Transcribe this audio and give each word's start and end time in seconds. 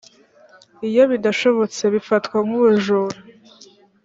iyo 0.87 1.03
bidashobotse 1.11 1.83
bifatwa 1.93 2.37
nkubujuru 2.45 3.15